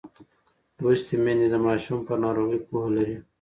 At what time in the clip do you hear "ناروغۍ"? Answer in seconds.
2.23-2.59